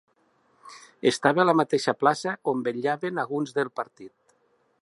Estava 1.11 1.43
a 1.43 1.45
la 1.49 1.55
mateixa 1.59 1.95
plaça 2.05 2.35
on 2.55 2.67
vetlaven 2.69 3.25
alguns 3.25 3.55
del 3.59 3.75
partit. 3.83 4.39